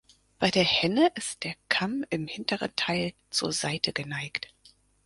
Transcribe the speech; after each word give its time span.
Bei 0.39 0.49
der 0.49 0.63
Henne 0.63 1.11
ist 1.13 1.43
der 1.43 1.53
Kamm 1.69 2.03
im 2.09 2.25
hinteren 2.25 2.75
Teil 2.75 3.13
zur 3.29 3.51
Seite 3.53 3.93
geneigt. 3.93 4.51